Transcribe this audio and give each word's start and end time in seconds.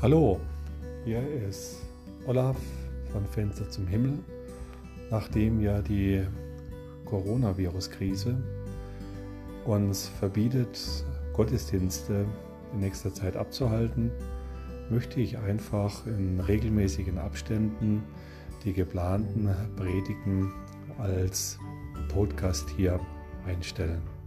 Hallo, 0.00 0.38
hier 1.04 1.26
ist 1.48 1.82
Olaf 2.24 2.56
von 3.10 3.26
Fenster 3.26 3.68
zum 3.68 3.88
Himmel. 3.88 4.20
Nachdem 5.10 5.60
ja 5.60 5.82
die 5.82 6.22
Coronavirus-Krise 7.04 8.40
uns 9.64 10.06
verbietet, 10.06 10.78
Gottesdienste 11.32 12.26
in 12.72 12.78
nächster 12.78 13.12
Zeit 13.12 13.36
abzuhalten, 13.36 14.12
möchte 14.88 15.20
ich 15.20 15.36
einfach 15.36 16.06
in 16.06 16.38
regelmäßigen 16.38 17.18
Abständen 17.18 18.04
die 18.62 18.74
geplanten 18.74 19.50
Predigen 19.74 20.52
als 20.98 21.58
Podcast 22.06 22.70
hier 22.76 23.00
einstellen. 23.48 24.17